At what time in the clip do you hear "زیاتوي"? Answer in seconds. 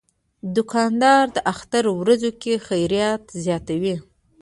3.43-3.95